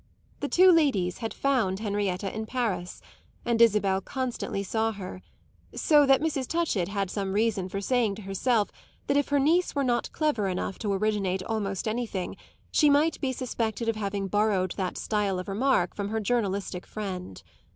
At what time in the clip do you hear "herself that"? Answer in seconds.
8.23-9.15